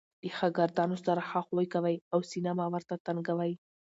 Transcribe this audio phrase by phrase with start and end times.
[0.25, 1.95] له ښاګردانو سره ښه خوي کوئ!
[2.13, 3.53] او سینه مه ور ته تنګوئ!